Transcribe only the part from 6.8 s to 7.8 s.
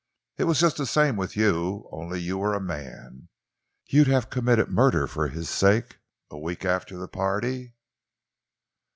that party."